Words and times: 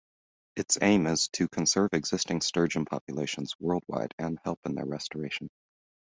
Its 0.55 0.79
aim 0.81 1.05
is 1.05 1.27
to 1.27 1.47
conserve 1.47 1.93
existing 1.93 2.41
sturgeon 2.41 2.85
populations 2.85 3.53
worldwide 3.59 4.15
and 4.17 4.39
help 4.43 4.59
in 4.65 4.73
their 4.73 4.87
restoration. 4.87 5.47